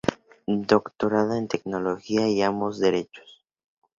Doctorado 0.65 1.35
en 1.35 1.47
teología 1.47 2.27
y 2.27 2.41
ambos 2.41 2.79
derechos. 2.79 3.45